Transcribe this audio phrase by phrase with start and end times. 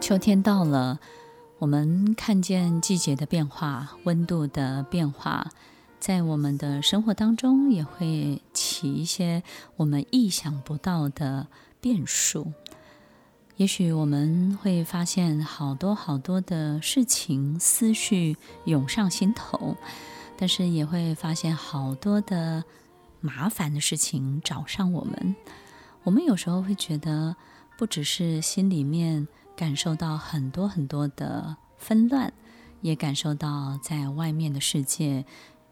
[0.00, 1.00] 秋天到了，
[1.58, 5.50] 我们看见季节的变化，温度的变化，
[5.98, 9.42] 在我们的生活当中也会起一些
[9.76, 11.46] 我们意想不到的
[11.80, 12.52] 变数。
[13.56, 19.76] 也许我们会发现好多好多的事情，思绪涌上心头。
[20.38, 22.62] 但是也会发现好多的
[23.22, 25.34] 麻烦的事情找上我们。
[26.02, 27.34] 我们有时候会觉得，
[27.78, 32.32] 不只是心里面感受到很多很多的纷乱，
[32.82, 35.24] 也感受到在外面的世界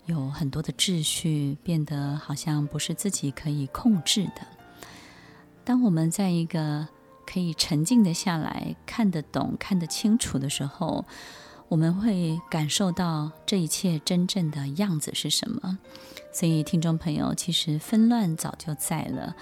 [0.06, 4.46] 有很多的秩序变得好像不是自己可以控制的。
[5.64, 6.88] 当我们在一个
[7.26, 11.04] 可以沉静的下来，看得懂、看得清楚的时候，
[11.68, 15.78] 我们会感受到这一切真正的样子是什么，
[16.34, 19.36] 所以听众朋友，其实纷乱早就在了，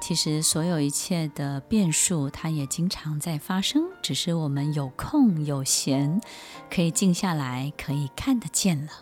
[0.00, 6.20] 其实所有一切的变数，它也经常在发生，只是我们有空有闲，
[6.70, 8.92] 可以静下来，可以看得见了。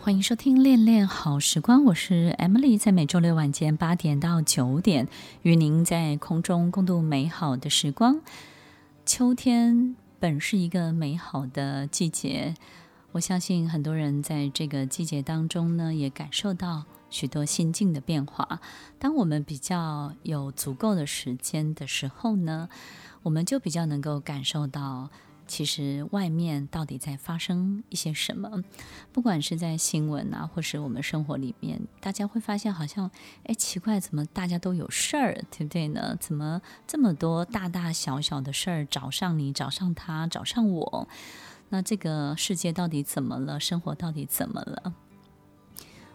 [0.00, 5.06] 欢迎收听《恋恋好时光》，我是 Emily，在每周六晚间八点到九点，
[5.42, 8.20] 与您在空中共度美好的时光。
[9.06, 9.94] 秋天
[10.24, 12.54] 本是一个美好的季节，
[13.12, 18.58] 我相信很多人在这个季节当中呢，也感受到许多心境的变化。
[18.98, 22.70] 当我们比较有足够的时间的时候呢，
[23.22, 25.10] 我们就比较能够感受到。
[25.46, 28.62] 其实外面到底在发生一些什么？
[29.12, 33.10] 不管是在新闻啊，或是我们生活里面，大家会发现好像，
[33.44, 36.16] 哎，奇怪，怎么大家都有事儿，对不对呢？
[36.18, 41.08] 怎么这么多大大小小的事儿找上你，找上他，找上我？
[41.68, 43.60] 那这个世界到底怎么了？
[43.60, 44.94] 生活到底怎么了？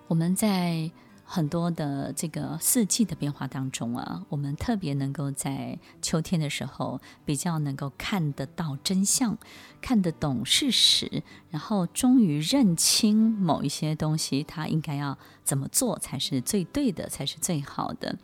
[0.08, 0.92] 我们在。
[1.32, 9.38] 很多的这个四季的变化当中啊，我们特别能够在秋天的时候比较能够看得到真相，
[9.80, 18.18] 看得懂事实，然后终于认清某一些东西，它应该要怎么做才是最对的，才是最好的。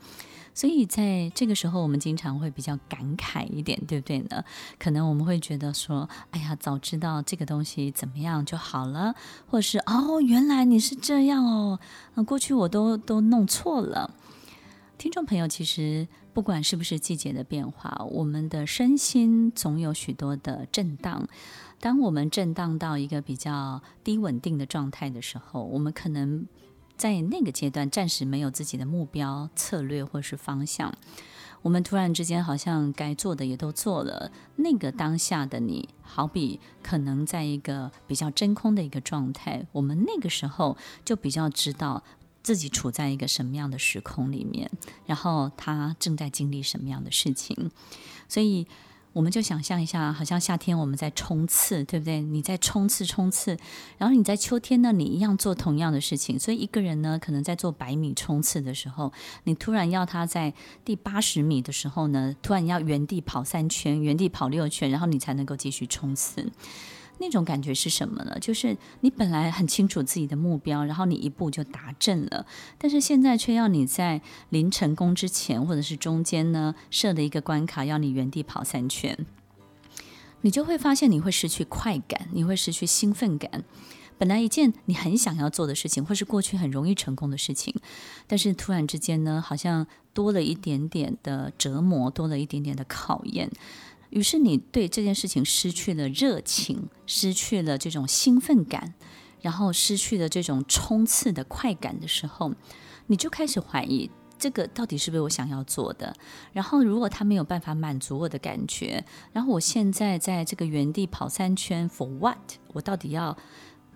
[0.56, 4.44] 所以在这个时候，我们经常会比较感慨一点，对不对呢？
[4.80, 9.14] 可能我们会觉得说：“哎呀，早知道这个东西怎么样就好了。”
[9.48, 11.80] 或者是“哦，原来你是这样哦，
[12.14, 14.16] 那过去我都都弄错了。”
[14.98, 21.28] 听众朋友，其实不管是不是季节的变化，我们的身心总有许多的震荡。
[21.82, 26.48] 当我们震荡到一个比较低稳定的状态的时候，我们可能。
[26.98, 30.94] 在那个阶段，暂时没有自己的目标、策略或是方向。
[31.62, 34.32] 我们突然之间好像该做的也都做了。
[34.58, 39.66] 那个当下的你，好比可能在一个比较真空的一个状态。
[39.72, 42.04] 我们那个时候就比较知道
[42.44, 44.70] 自己处在一个什么样的时空里面，
[45.06, 47.72] 然后他正在经历什么样的事情，
[48.28, 48.68] 所以。
[49.16, 52.20] 我们就想象一下，好像夏天我们在冲刺，对不对？
[52.20, 53.58] 你在冲刺冲刺，
[53.98, 56.38] 然后你在秋天呢，你一样做同样的事情。
[56.38, 59.14] 所以一个人呢，可能在做百米冲刺的时候，
[59.46, 60.54] 你突然要他在
[60.84, 66.52] 第八十米的时候呢，突然要原地跑三圈，原地跑六圈，然后你才能够继续冲刺。
[67.18, 68.38] 那种感觉是什么呢？
[68.40, 72.46] 就是你本来很清楚自己的目标，然后你一步就达阵了，
[72.78, 79.26] 但是现在却要你在临成功之前，或者是中间呢，设了一个关卡，要你原地跑三圈，
[80.42, 83.64] 你就会发现你会失去快感，你会失去兴奋感。
[84.18, 87.76] 本来一件你很想要做的事情，或是过去很容易成功的事情，
[88.28, 93.50] 但是突然之间呢，好像多了一点点的折磨，多了一点点的考验。
[94.10, 98.94] 于是你对这件事情失去了热情，失去了这种兴奋感，
[99.42, 102.54] 然后失去了这种冲刺的快感的时候，
[103.08, 106.16] 你就开始怀疑这个到底是不是我想要做的。
[106.54, 109.04] 然后如果他没有办法满足我的感觉，
[109.34, 112.38] 然后我现在在这个原地跑三圈，for what？
[112.74, 113.38] 我到底要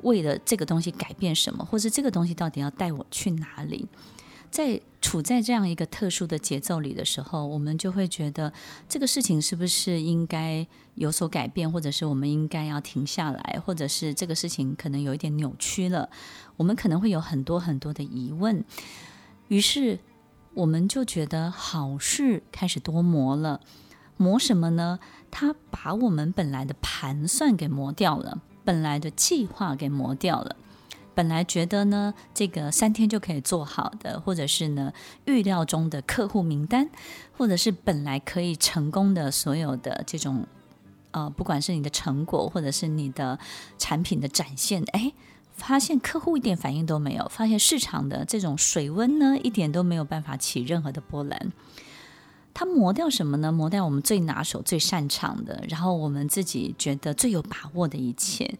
[0.01, 3.87] 为了这个东西改变什么，或是这个东西到底要带我去哪里？
[4.51, 8.51] 在处在这样一个特殊的节奏里的时候，我们就会觉得
[8.87, 10.65] 这个事情是不是应该
[10.95, 16.09] 有所改变，或者是我们应该要停下来，或者是这个事情可能有一点扭曲了，
[16.57, 18.63] 我们可能会有很多很多的疑问。
[19.47, 19.99] 于是
[20.53, 23.61] 我们就觉得好事开始多磨了。
[24.17, 24.99] 磨什么呢？
[25.31, 30.57] 他把我们本来的盘算给磨掉了，本来的计划给磨掉了。
[31.15, 34.93] 本来觉得呢，这个三天就可以做好的，或者是呢
[35.25, 36.89] 预料中的客户名单，
[37.37, 40.45] 或者是本来可以成功的所有的这种，
[41.11, 43.37] 呃，不管是你的成果，或者是你的
[43.77, 45.11] 产品的展现，哎，
[45.53, 51.51] 发现客户一点反应都没有，发现市场的这种水温呢，一点都没有办法起任何的波澜。
[52.53, 53.51] 它磨掉什么呢？
[53.51, 58.57] 磨掉我们最拿手、最擅长的，然后我们自己觉得最有把握的一切。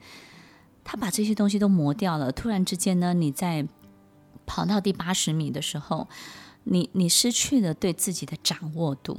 [0.91, 2.31] 他把这些东西都磨掉了。
[2.31, 3.68] 突然之间呢，你在
[4.47, 6.07] 跑到第八十米的时候，
[6.63, 9.15] 你你失去了对自己的掌握度。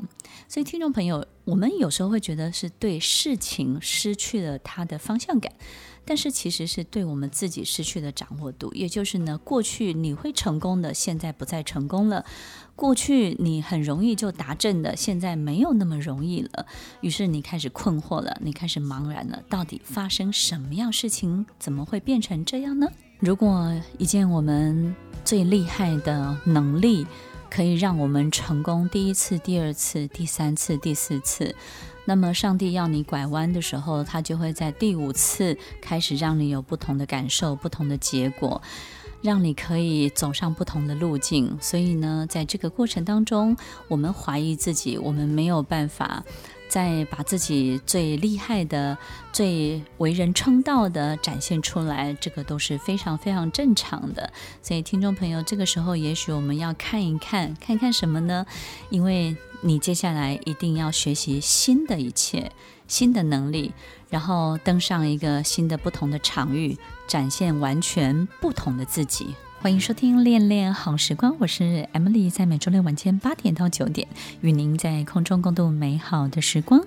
[0.49, 5.53] 所以，听众朋友，我们有时候会觉得是对事情失去了它的方向感，
[6.05, 8.73] 但是其实是对我们自己失去了掌握度。
[8.75, 12.25] 也就是呢，过去你会成功的，现在不再成功了。
[12.75, 16.67] 过去你很容易就达阵的，现在没有那么容易了。
[17.03, 19.43] 于是你开始困惑了，你开始茫然了。
[19.49, 21.45] 到底发生什么样事情？
[21.59, 22.89] 怎么会变成这样呢？
[23.19, 27.07] 如果一件我们最厉害的能力
[27.51, 31.55] 可以让我们成功第一次、第二次、第三次、第四次，
[32.05, 38.61] 那么上帝要你拐弯的时候，他就会在第五次开始让你有不同的感受、不同的结果。
[39.23, 43.55] 让你可以走上不同的路径，所以呢，在这个过程当中，
[43.87, 46.25] 我们怀疑自己，我们没有办法
[46.71, 48.97] 再把自己最厉害的、
[49.31, 54.33] 最为人称道的展现出来，这个都是非常非常正常的。
[54.63, 58.47] 所以，听众朋友，这个时候也许我们要看一看，看看什么呢？
[58.89, 62.51] 因为你接下来一定要学习新的一切。
[62.87, 63.73] 新的能力，
[64.09, 66.77] 然后登上一个新的、不同的场域，
[67.07, 69.33] 展现完全不同的自己。
[69.63, 74.09] 欢迎收听《恋恋好时光》，我是 Emily，在每周六晚间八点到九点，
[74.41, 76.83] 与您在空中共度美好的时光。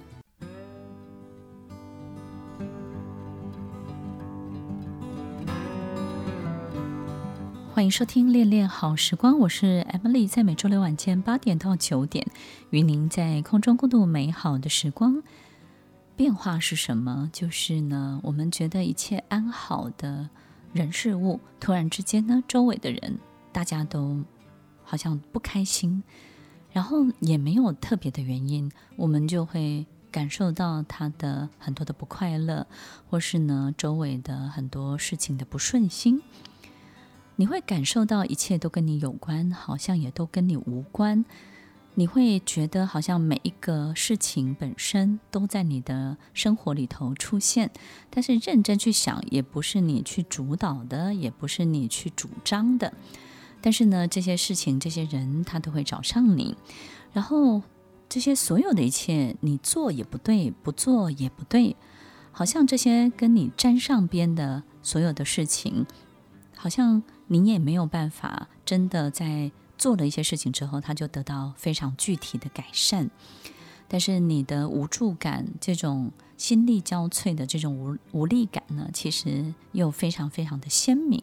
[7.71, 12.25] 欢迎收听《恋恋好时光》，我是 Emily，在每周六晚间八点到九点，
[12.71, 15.21] 与您在空中共度美好的时光。
[16.15, 17.29] 变化是什么？
[17.31, 20.31] 就是呢，我们觉得一切安好的
[20.73, 23.19] 人事物，突然之间呢，周围的人
[23.51, 24.23] 大家都
[24.83, 26.01] 好像不开心，
[26.71, 32.65] 然后也没有特别的原因，我们就会感受到他的很多的不快乐，
[33.07, 36.21] 或是呢，周围的很多事情的不顺心。
[37.35, 41.23] 你会感受到一切都跟你有关，好像也都跟你无关。
[41.95, 47.69] 你会觉得好像每一个事情本身都在你的生活里头出现，
[48.09, 52.91] 但是认真去想，也不是你去主导的，也不是你去主张的。
[53.61, 56.55] 但是呢，这些事情、这些人，他都会找上你。
[57.11, 57.61] 然后
[58.09, 61.75] 这些所有的一切，你做也不对，不做也不对，
[62.31, 65.85] 好像这些跟你沾上边的所有的事情，
[66.55, 69.51] 好像你也没有办法真的在。
[69.77, 73.09] 做了一些事情之后，他就得到非常具体的改善。
[73.87, 81.21] 但是你的无助感，这种心力交瘁的这种无无力感呢，其实又非常非常的鲜明。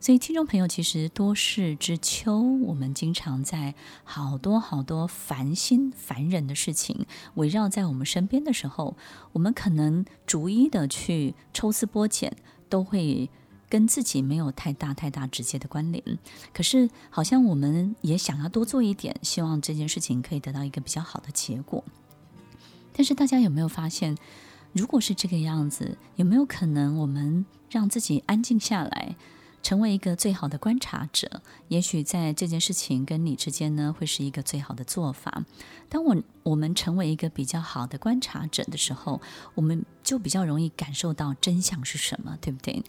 [0.00, 3.74] 所以，听众朋友，其实多事之秋，我们经常在
[4.04, 8.96] 好多好多烦心烦人的事情围绕在我们身边的时候，
[9.32, 12.36] 我们可能逐一的去抽丝剥茧，
[12.68, 13.28] 都会。
[13.68, 16.18] 跟自己没有太大太大直接的关联，
[16.52, 21.84] 可是好像我们也想要多做一点，希望这件事情可以得到一个比较好的结果。
[22.92, 24.16] 但是大家有没有发现，
[24.72, 29.14] 如果是这个样子，有没有可能我们让自己安静下来？
[29.62, 35.44] 成为一个最好的观察者，也许在这件事情跟你之间呢，会是一个最好的做法。
[35.88, 39.20] 当我我们成为一个比较好的观察者的时候，
[39.54, 42.82] 我们就比较容易感受到真相是什么，对不对？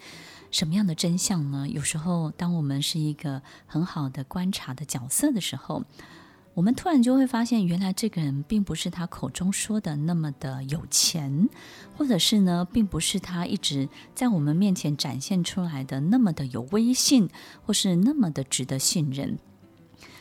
[0.51, 1.67] 什么样的真相呢？
[1.67, 5.83] 有时候，当我们是一个很好的观察的角色的时候，
[6.55, 11.47] 我们突然就会发现，原来这个人并不是他口中说的那么的有钱，
[11.95, 17.29] 或者是呢，并不是他一直在我们面前展现出来的那么的有威信，
[17.65, 19.37] 或是那么的值得信任。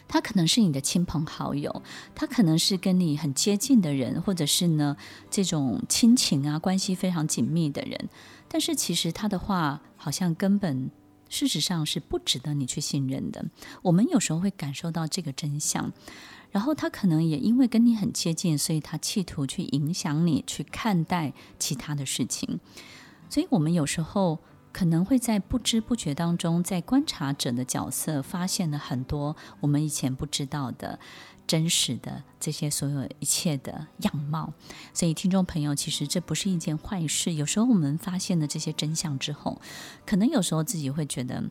[0.06, 1.82] 他可能是你的亲朋好友，
[2.14, 4.96] 他可能是跟你很接近的人，或者是呢，
[5.30, 8.08] 这种亲情啊，关系非常紧密的人。
[8.46, 10.90] 但是其实他的话，好像根本。
[11.28, 13.44] 事实上是不值得你去信任的。
[13.82, 15.92] 我们有时候会感受到这个真相，
[16.50, 22.60] 然后他可能也因为跟你很接近，所以他企图去影响你去看待其他的事情。
[23.30, 24.38] 所以，我们有时候
[24.72, 30.98] 可能会在不知不觉当中，在观察者的角色，发现了很多我们以前不知道的
[31.48, 34.52] 真实的这些所有一切的样貌。
[34.94, 37.34] 所以，听众朋友，其实这不是一件坏事。
[37.34, 39.60] 有时候我们发现了这些真相之后，
[40.06, 41.42] 可能有时候自己会觉得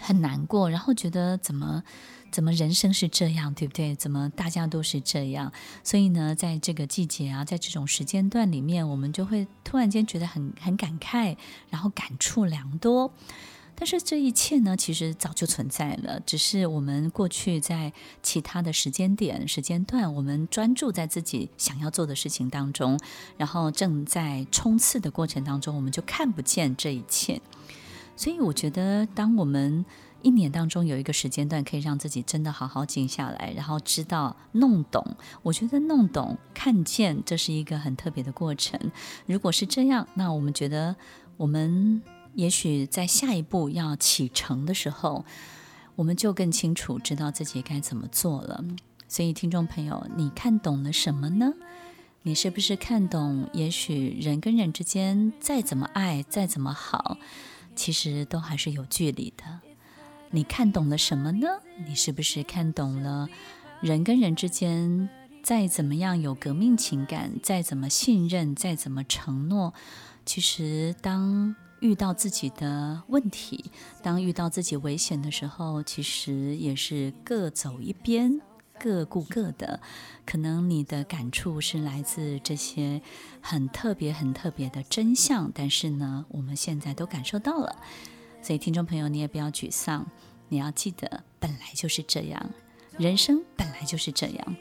[0.00, 1.84] 很难过，然后觉得怎么。
[2.30, 3.94] 怎么人生是这样，对不对？
[3.96, 5.50] 怎么大家都是这样？
[5.82, 11.38] 所以呢，在这个季节啊，在这种时间段里面，我们就会突然间觉得很很感慨，
[11.70, 13.14] 然后感触良多。
[13.80, 17.92] 但是这一切呢，其实早就存在了，只是我们过去在
[18.24, 22.98] 其他的时间点、时间段，我们专注在自己想要做的事情当中，
[23.36, 27.40] 然后正在冲刺的过程当中，我们就看不见这一切。
[28.16, 29.84] 所以我觉得，当我们
[30.22, 35.16] 一年当中有一个时间段，可以让自己真的好好静下来，然后知道弄懂。
[35.44, 38.90] 我觉得弄懂、看见，这是一个很特别的过程。
[39.26, 40.96] 如果是这样，那我们觉得，
[41.36, 42.02] 我们
[42.34, 45.24] 也许在下一步要启程的时候，
[45.96, 48.64] 我们就更清楚知道自己该怎么做了。
[49.08, 51.54] 所以，听众朋友，你看懂了什么呢？
[52.22, 53.48] 你是不是看懂？
[53.52, 57.16] 也许人跟人之间再怎么爱，再怎么好，
[57.74, 59.44] 其实都还是有距离的。
[60.30, 61.48] 你看懂了什么呢？
[61.86, 63.28] 你是不是看懂了
[63.80, 65.08] 人跟人之间
[65.42, 69.72] 再怎么样有革命情感，再怎么信任，再怎么承诺，
[70.26, 73.70] 其实当遇到自己的问题，
[74.02, 78.40] 当遇到自己危险的时候，其实也是各走一边，
[78.78, 79.80] 各顾各的。
[80.26, 83.00] 可能你的感触是来自这些
[83.40, 87.76] 很特别、很特别的真相，但是呢，我们现在都感受到了。
[88.42, 90.06] 所以，听众朋友，你也不要沮丧，
[90.48, 92.50] 你要记得，本来就是这样，
[92.98, 94.56] 人生本来就是这样。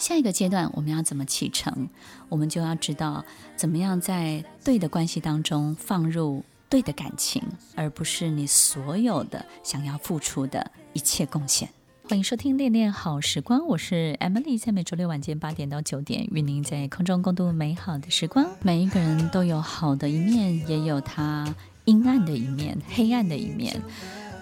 [0.00, 1.86] 下一个阶段，我们要怎么启程？
[2.30, 3.22] 我们就要知道，
[3.54, 7.42] 怎么样在对的关系当中放入对的感情，
[7.74, 11.68] 而不是你所有的想要付出的一切贡献。
[12.08, 18.50] 欢迎收听《恋恋好时光》，我是 Emily，在每周六晚间八点到九点，与您在空中共度美好的时光。
[18.62, 21.54] 每一个人都有好的一面，也有他。
[21.86, 23.82] 阴暗的一面，黑暗的一面。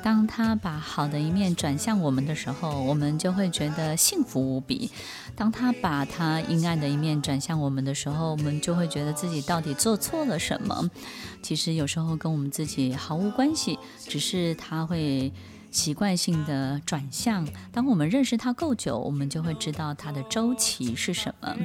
[0.03, 4.91] 当他把好的一面转向我们的时候，我们就会觉得幸福无比；
[5.35, 10.91] 当他把他阴暗的一面转向我们的时候，我们就会觉得自己到底做错了什么。
[11.43, 15.33] 其实有时候跟我们自己毫无关系，只是他会。
[15.71, 21.57] 习惯性的转向，当我们认识它够久，我们就会知道它的周期是什么。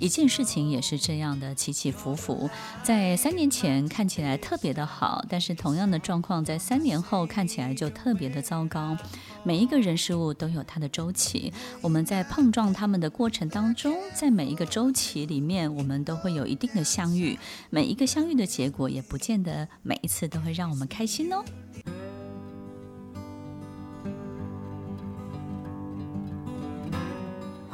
[0.00, 2.48] 一件事情也是这样的起起伏伏，
[2.82, 8.96] 在三年前看起来特别的好，但是同样的状况在三年后看起来就特别的糟糕。
[9.44, 17.38] 每一个人事物都有它的周期，我们在碰撞他们的过程当中，在每一个周期里面，我们都会有一定的相遇。
[17.70, 21.42] 每一个相遇的结果，也不见得每一次都会让我们开心哦。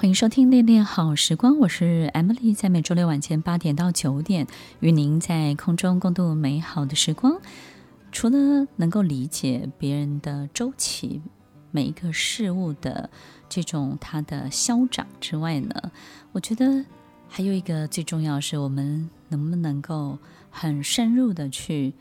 [0.04, 4.46] 欢迎收听《恋恋好时光》，我是 Emily，在每周六晚间八点到九点，
[4.80, 7.40] 与您在空中共度美好的时光。
[8.12, 11.22] 除了能够理解别人的周期，
[11.70, 13.08] 每一个事物的
[13.48, 15.90] 这种它的消长之外呢，
[16.32, 16.84] 我觉得
[17.26, 20.18] 还有一个最重要是，我们能不能够
[20.50, 21.94] 很深入的去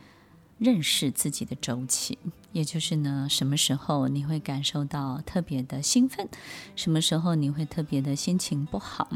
[0.57, 2.17] 认识自己的周期。
[2.53, 6.29] 也就是呢，什么时候你会感受到特别的兴奋？
[6.75, 9.09] 什么时候你会特别的心情不好？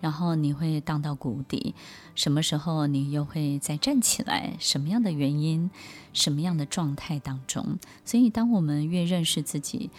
[0.00, 1.74] 然后你会荡到谷底？
[2.14, 4.54] 什么时候你又会再站起来？
[4.58, 5.70] 什么样的原因？
[6.12, 7.78] 什么样的状态当中？
[8.04, 9.90] 所以，当我们越认识自己，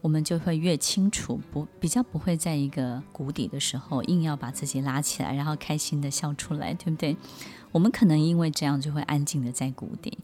[0.00, 7.14] 我们就会越清楚，不比较不会在一个谷底的时候硬要把自己拉起来，然后开心的笑出来，对不对？
[7.72, 10.18] 我们可能因为这样就会安静的在谷底，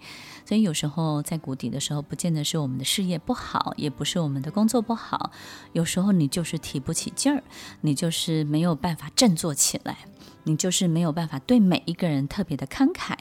[0.45, 5.31] 所以有时候在谷底的时候，不见得是我们的事业不好，也不是我们的工作不好，
[5.73, 7.43] 有时候你就是提不起劲儿，
[7.83, 9.99] 你就是没有办法振作起来，
[10.45, 13.15] 你就是没有办法对每一个人特别的慷慨，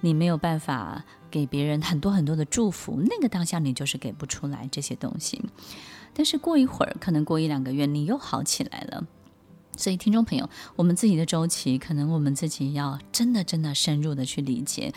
[0.00, 5.42] 你没有办法给别人很多很多的祝福，那个当下你就是给不出来这些东西，
[6.14, 9.04] 但是过一会儿，可能过一两个月，你又好起来了。
[9.76, 14.92] 所以，听众朋友，我们自己的周期，可能我们自己要真的、真的深入的去理解。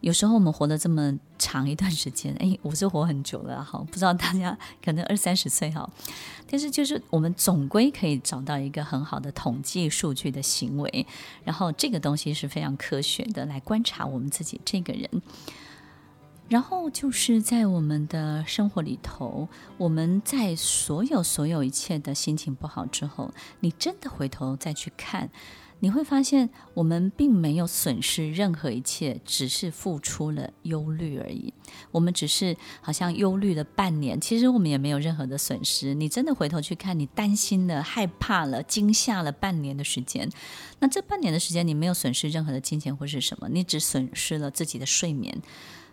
[0.00, 5.86] 有时候我们活了这么长一段时间， 哎，我是活很久了，哈，不知道大家可能二三十岁，哈，
[6.48, 11.06] 但是就是我们总归可以找到一个很好的统计数据的行为，
[11.44, 15.22] 然后这个东西是非常科学的来观察我们自己这个人。
[16.50, 25.30] 然后就是在我们的生活里头，我们在所有所有一切的心情不好之后，你真的回头再去看，
[25.78, 31.54] 你会发现，我们并没有损失任何一切，只是付出了忧虑而已。
[31.92, 35.94] 我们只是好像忧虑了半年，其实我们也没有任何的损失。
[35.94, 40.28] 你真的回头去看，你担心了、害怕了、惊吓了半年的时间，
[40.80, 45.40] 那这半年的时间，你没有损失任何的金钱或是什么，你只损失了自己的睡眠。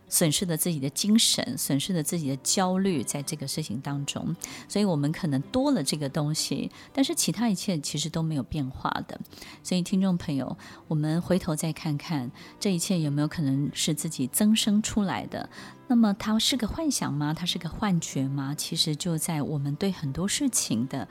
[0.10, 4.36] 损失了自己的精神，损失了自己的焦虑，在这个事情当中，
[4.68, 9.20] 所以我们可能多了这个东西，但是其他一切其实都没有变化的。
[9.64, 15.50] 所以，听众朋友，我们回头再看看，这一切有没有可能是自己增生出来的？
[15.88, 17.34] 那么，它是个幻想吗？
[17.34, 18.54] 它是个幻觉吗？
[18.56, 21.08] 其实就在我们对很多事情的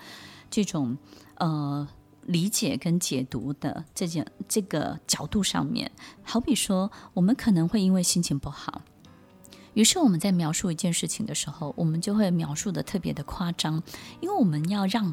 [0.50, 0.96] 这种
[1.36, 1.86] 呃
[2.26, 5.90] 理解跟解读的这件这个角度上面。
[6.22, 8.82] 好比说，我们可能会因为心情不好。
[9.74, 13.82] 于是我们在描述一件事情的时候，我们就会描述的特别的夸张，
[14.20, 15.12] 因为我们要让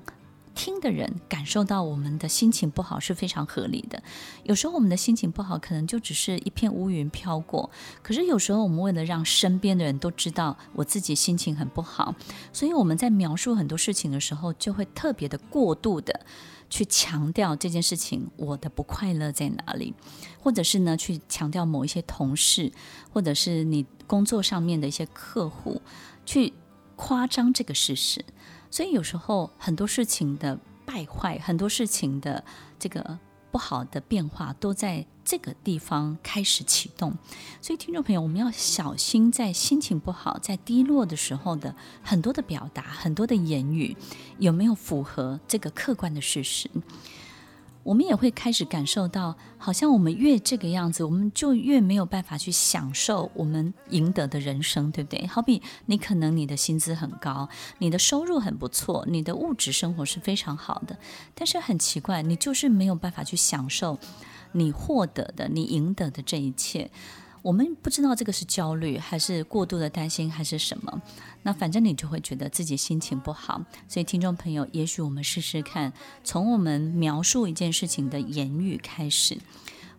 [0.56, 4.02] 听的人感受到我们的心情不好是非常合理的。
[4.44, 7.70] 有时候我们的心情不好，可能就只是一片乌云飘过。
[8.02, 12.16] 可是有时候我们为了让身边的人都知道我自己心情很不好，
[12.52, 16.26] 所以我们在描述很多事情的时候，就会特别的过度的。
[16.70, 19.94] 去强调这件事情，我的不快乐在哪里，
[20.40, 22.72] 或者是呢，去强调某一些同事，
[23.12, 25.84] 或者是你工作上面的一些客户，
[26.26, 26.52] 去
[26.96, 28.26] 夸张这个事实。
[28.74, 32.44] 所以有时候很多事情的败坏，很多事情的
[32.80, 33.20] 这个。
[33.52, 37.14] 不好的变化都在这个地方开始启动，
[37.62, 43.96] 所以听众朋友，我们要小心，在心情不好、在低落的时候的很多的表达、很多的言语，
[44.40, 46.68] 有没有符合这个客观的事实？
[47.84, 55.28] 我们也会开始感受到，好像我们越这个样子，我们就越没有办法去享受我们赢得的人生，对不对？
[55.28, 57.50] 好比你可能你的薪资很高，
[57.80, 60.98] 你的收入很不错，你的物质生活是非常好的，
[61.36, 64.00] 但是很奇怪，你就是没有办法去享受
[64.54, 66.90] 你获得的、你赢得的这一切。
[67.44, 71.02] 我们不知道这个是焦虑，还是过度的担心，还是什么？
[71.42, 73.62] 那反正你就会觉得自己心情不好。
[73.90, 75.92] 所以，听众朋友，也许我们试试看，
[76.24, 79.38] 从我们描述一件事情的言语开始，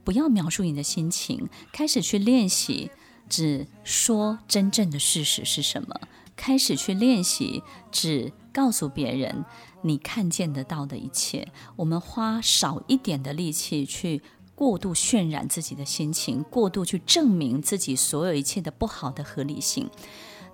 [0.03, 2.91] 不要描述你的心情，开始去练习，
[3.29, 6.01] 只说真正的事实是什么。
[6.37, 9.45] 开始去练习，只告诉别人
[9.83, 11.47] 你看见得到的一切。
[11.77, 14.23] 我们花少一点的力气去。
[14.55, 19.91] 过度渲染自己的心情，过度去证明自己所有一切的不好的合理性。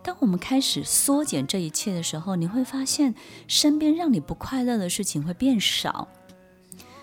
[0.02, 3.14] 当我们开始缩减这一切的时候，你会发现
[3.46, 6.08] 身边让你不快乐的事情会变少。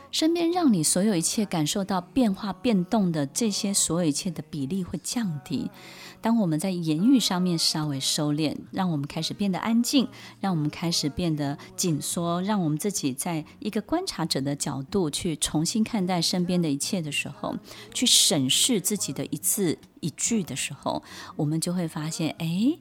[0.10, 5.69] 身边让你所有一切感受到变化变动的这些所有一切的比例会降低。
[6.21, 10.08] 当我们在言语上面稍微收敛，让我们开始变得安静，
[10.39, 17.56] 让我们开始变得紧缩，让我们自己在一个观察者的角度去重新看待身边的一切的时候，
[17.93, 21.03] 去审视自己的一字一句的时候，
[21.36, 22.77] 我们就会发现，哎，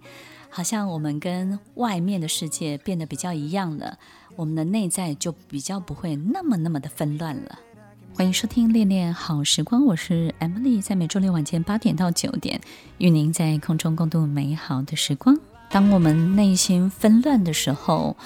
[0.48, 3.98] 好像我们跟外面的世界变得比较一样了。
[4.36, 7.58] 我们的内在就比较不会那么那么的纷乱了。
[8.16, 12.58] 欢迎收听《恋恋好时光》，我是 Emily，在每周六晚间八点到九点，
[12.96, 15.38] 与您在空中共度美好的时光。
[15.68, 18.16] 当我们内心纷乱的时候，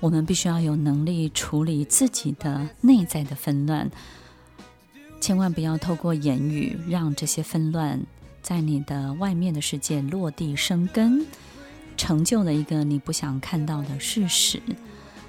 [0.00, 3.88] 我们必须要有能力处理自己的内在的纷乱，
[5.20, 8.02] 千万不要透过言语让这些纷乱
[8.42, 11.24] 在你的外面的世界落地生根，
[11.96, 14.60] 成就了一个你不想看到的事实。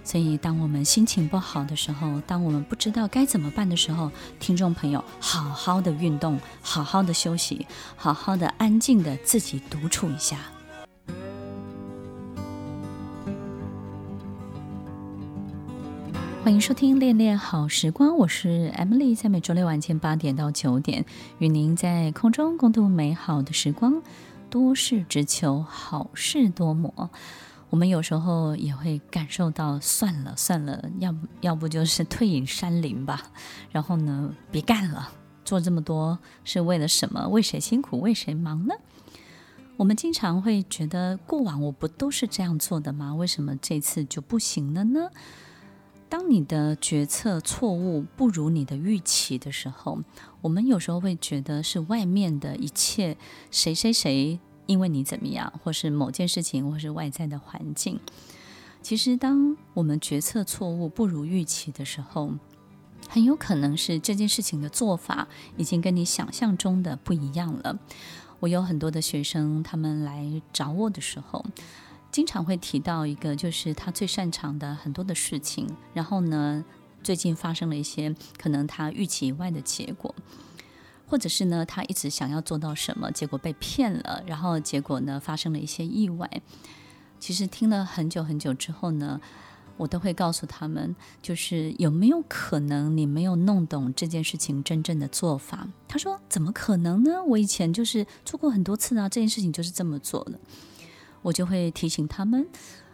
[0.07, 7.67] 所以，当我们心情不好的时候，当我们不知道该怎么办的时候，听众朋友，好好的运动，好好的休息，
[7.97, 10.37] 好好的安静的自己独处一下。
[16.41, 21.03] 欢迎收听《恋恋好时光》，我是 Emily，在每周六晚间八点到九点，
[21.39, 24.01] 与您在空中共度美好的时光。
[24.49, 27.09] 多事只求好事多磨。
[27.69, 33.31] 我们有时候也会感受到，算了算了，要不要不就是退隐山林吧。
[33.71, 35.11] 然后呢，别干了，
[35.43, 37.27] 做这么多是为了什么？
[37.27, 37.99] 为谁辛苦？
[37.99, 38.73] 为谁忙呢？
[39.75, 43.13] 我们经常会觉得，过往我不都是这样做的吗？
[43.13, 45.09] 为什么这次就不行了呢？
[46.09, 49.99] 当你的决策错误不如你的预期的时候，
[50.41, 53.17] 我们有时候会觉得是外面的一切，
[53.51, 54.39] 谁谁谁。
[54.67, 57.99] 因为你怎么样，或是某件事情，或是外在的环境，
[58.83, 62.33] 其实当我们决策错误不如预期的时候，
[63.09, 67.79] 很有可能是这件事情的做法已经跟你想象中的不一样了。
[68.39, 71.43] 我有很多的学生，他们来找我的时候，
[72.11, 76.63] 经常会提到一个，就是他最擅长的很多的事情，然后呢，
[77.01, 80.13] 最近发生了一些可能他预期以外的结果，
[81.07, 86.29] 或者是呢，他一直想要做到什么，结果被骗了，然后结果呢，发生了一些意外。
[87.19, 89.19] 其实听了很久很久之后呢，
[89.77, 95.67] 我都会告诉他们，就是有没有可能你没有弄懂这件事情真正的做法？
[95.87, 97.23] 他说：“怎么可能呢？
[97.23, 100.39] 我以前就是做过很多次啊，这件事情就是这么做的。”
[101.23, 102.47] 我就会提醒他们，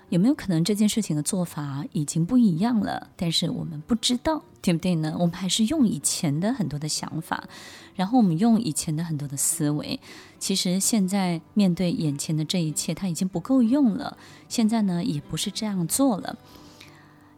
[0.10, 5.16] 有没有可能这件事情的做法已经不一样了，但是我们不知道，对不对呢？
[5.20, 7.48] 我们还是用以前的很多的想法，
[7.96, 10.00] 然后我们用以前的很多的思维。
[10.38, 14.18] 其实现在面对眼前的这一切，它已经不够用了。
[14.48, 16.38] 现在呢，也不是这样做了。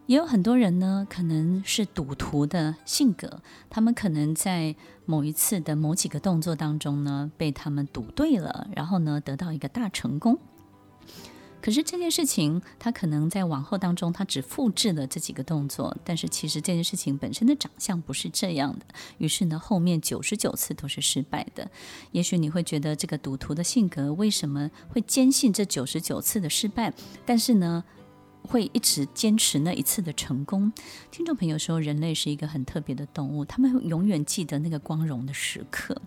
[0.06, 10.38] 也有很多人呢，可能是赌徒的性格，他们可能在某一次的某几个动作当中呢，被他们赌对了，然后呢，得到一个大成功。
[11.66, 18.86] 可是这件事情，他可能在往后当中，他只复制了这几个动作，但是其实这件事情本身的长相不是这样的。
[19.18, 21.68] 于是呢，后面九十九次都是失败的。
[22.12, 26.94] 也许你会觉得这个赌徒的性格为什么会坚信这九十九次的失败？
[27.24, 27.82] 但是呢，
[28.42, 30.72] 会一直坚持那一次的成功。
[31.10, 36.00] 听众朋友说，人类是一个很特别的动物，他们永远记得那个光荣的时刻。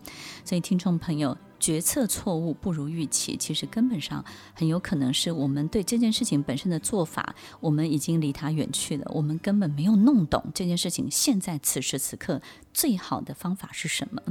[0.46, 12.42] 所以，听众朋友，决策错误不如预期，其实根本上很有可能是我们对这件事情本身的做法，我们已经离它远去了，我们根本没有弄懂这件事情现在此时此刻
[12.74, 14.22] 最好的方法是什么。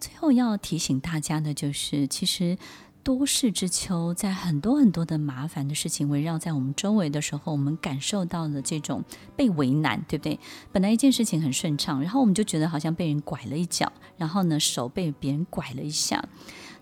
[0.00, 2.56] 最后要提醒大家的就是，其实。
[3.02, 9.02] 多事之秋，在很多很多的麻烦的事情围绕在我们周围的时候，我们感受到了这种
[9.34, 10.38] 被为难，对不对？
[10.72, 16.22] 本来一件事情很顺畅，然后我们就觉得好像被人拐了一脚，然后呢，手被别人拐了一下。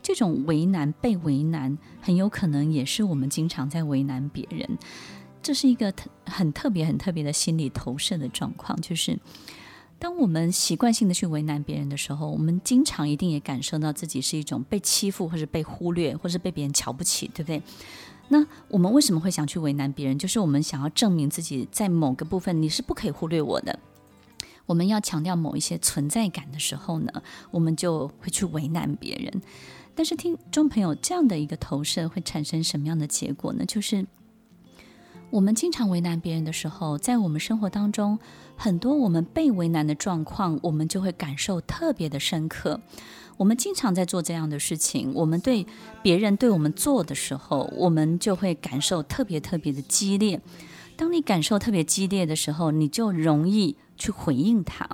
[0.02, 4.78] 这种为难、被为难，很有可能也是我们经常在为难别人。
[5.42, 9.18] 这是一个特很特别、很特别的心理投射的状况，就是。
[9.98, 17.62] 当我们习惯性的去为难别人的时候，我们经常一定也感受到自己是一种被欺负，或是被忽略，或是被别人瞧不起，对不对？
[18.28, 20.18] 那我们为什么会想去为难别人？
[20.18, 23.78] 就是我们想要证明自己在某个部分你是不可以忽略我的。
[24.66, 29.40] 我们要强调某一些存在感的时候呢，我们就会去为难别人。
[29.94, 33.64] 但是听众朋友，这样的一个投射会产生什么样的结果呢？
[33.64, 34.06] 就是。
[35.30, 38.18] 我们经常为难别人的时候，在我们生活当中，
[38.56, 42.80] 很多我们被为难的状况，我们就会感受特别的深刻。
[43.36, 45.66] 我们经常在做这样的事情，我们对
[46.02, 50.40] 别人对我们做的时候，我们就会感受特别特别的激烈。
[50.96, 54.88] 当你感受特别激烈的时候，你就容易去回应他。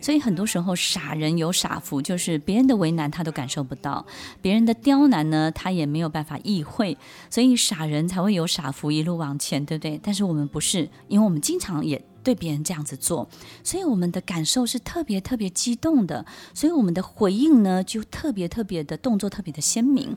[0.00, 4.06] 所以很多时候，傻人有傻福，就是别人的为难他都感受不到，
[4.40, 6.96] 别人的刁难呢，他也没有办法意会，
[7.28, 10.00] 所以傻人才会有傻福一路往前，对不对？
[10.02, 13.28] 但是我们不是，因为我们经常也对别人这样子做，
[13.64, 20.14] 所以我们的感受是特别特别激动的，所以我们的回应呢，就特别特别的动作特别的鲜明。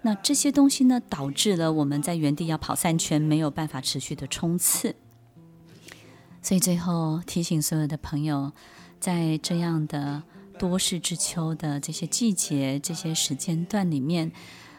[0.00, 4.96] 那这些东西呢，导致了我们在原地要跑三圈，没有办法持续的冲刺。
[6.40, 8.52] 所以最后提醒所有的朋友。
[9.02, 10.22] 在这样的
[10.60, 14.30] 多事之秋的这些季节、这些时间段里面，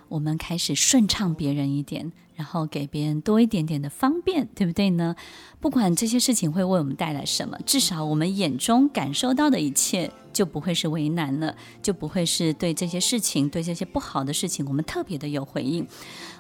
[0.08, 5.14] 我们开始顺畅别人一点，然后给别人多一点点的方便，对不对呢？
[5.60, 15.86] 不管这些事情会为我们带来什么，至少我们眼中感受到的一切就不会是为难了，就不会是对这些事情、对这些不好的事情，我们特别的有回应。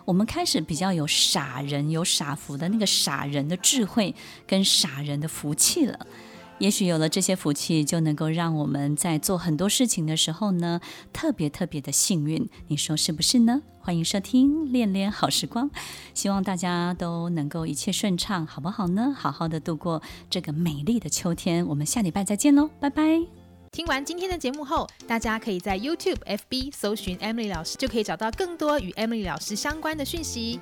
[0.06, 4.15] 我们开始比较有傻人、有傻福的那个傻人的智慧
[4.48, 6.08] 跟傻人的福气了。
[6.63, 10.80] 也许有了这些福气，就能够让我们在做很多事情的时候呢，
[11.12, 12.49] 特别特别的幸运。
[12.69, 13.62] 你说是不是呢？
[13.82, 15.69] 欢迎收听《恋恋好时光》，
[16.13, 19.13] 希望大家都能够一切顺畅，好不好呢？
[19.13, 21.67] 好好的度过这个美丽的秋天。
[21.67, 23.21] 我们下礼拜再见喽，拜拜。
[23.73, 30.62] 听完今天的节目后，大家可以在 YouTube、FB 搜寻 Emily 老师，就可以找到更多与 Emily 老师相关的讯息。